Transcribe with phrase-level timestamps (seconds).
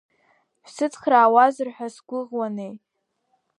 [0.63, 2.73] Шәсыцхраауазар ҳәа сгәыӷуанеи.